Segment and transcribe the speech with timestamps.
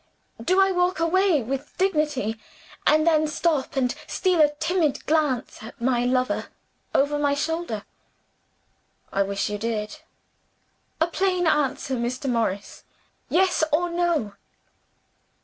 [0.43, 2.39] "Do I walk away with dignity
[2.87, 6.47] and then stop, and steal a timid glance at my lover,
[6.95, 7.83] over my shoulder?"
[9.13, 9.99] "I wish you did!"
[10.99, 12.27] "A plain answer, Mr.
[12.27, 12.83] Morris!
[13.29, 14.33] Yes or No."